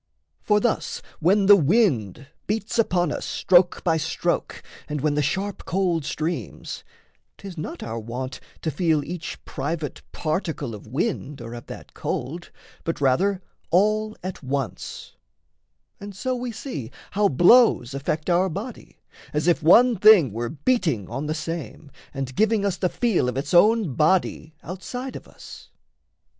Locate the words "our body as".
18.27-19.47